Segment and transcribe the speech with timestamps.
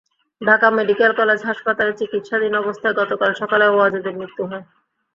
[0.41, 4.65] Dhaka medical college হাসপাতালে চিকিৎসাধীন অবস্থায় গতকাল সকালে ওয়াজেদের মৃত্যু হয়।